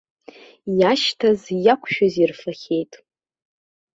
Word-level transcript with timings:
Иашьҭаз-иақәшәаз 0.79 2.13
ирфахьеит. 2.21 2.93